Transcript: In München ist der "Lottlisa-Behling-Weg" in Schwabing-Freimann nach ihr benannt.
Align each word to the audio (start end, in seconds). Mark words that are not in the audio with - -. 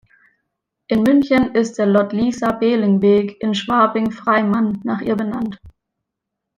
In 0.87 1.03
München 1.03 1.53
ist 1.53 1.77
der 1.77 1.85
"Lottlisa-Behling-Weg" 1.85 3.39
in 3.39 3.53
Schwabing-Freimann 3.53 4.81
nach 4.83 5.01
ihr 5.01 5.15
benannt. 5.15 5.61